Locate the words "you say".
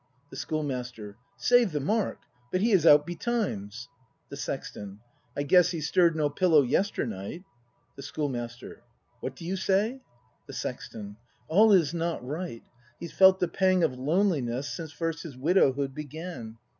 9.45-10.01